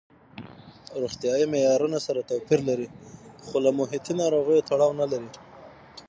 روغتیايي 1.01 1.45
معیارونه 1.53 1.99
سره 2.05 2.21
توپیر 2.29 2.59
لري 2.69 2.87
خو 3.45 3.55
له 3.65 3.71
محیطي 3.79 4.13
ناروغیو 4.21 4.65
تړاو 4.69 4.91
نه 5.01 5.05
لري. 5.11 5.29